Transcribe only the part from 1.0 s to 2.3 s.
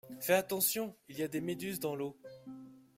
il y a des méduses dans l'eau!